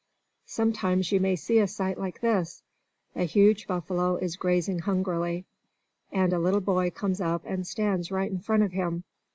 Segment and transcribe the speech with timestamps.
[0.47, 2.63] Sometimes you may see a sight like this:
[3.15, 5.45] A huge buffalo is grazing hungrily,
[6.11, 9.03] and a little boy comes up and stands right in front of him.